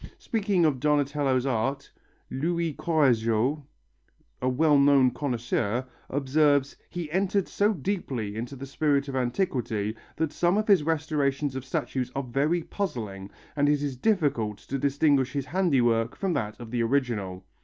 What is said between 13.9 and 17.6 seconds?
difficult to distinguish his handiwork from that of the original."